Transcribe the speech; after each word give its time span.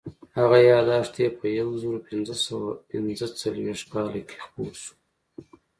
هغه 0.37 0.57
یادښت 0.69 1.13
یې 1.23 1.29
په 1.37 1.45
یو 1.59 1.69
زرو 1.81 1.99
پینځه 2.07 2.35
سوه 2.45 2.69
پینځه 2.89 3.27
څلوېښت 3.39 3.85
کال 3.93 4.07
کې 4.29 4.37
خپور 4.45 4.73
شو. 4.81 4.93